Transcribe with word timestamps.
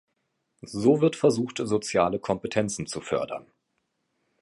So 0.63 0.99
wird 0.99 1.15
versucht, 1.15 1.61
soziale 1.63 2.17
Kompetenzen 2.17 2.87
zu 2.87 3.01
fördern. 3.01 3.45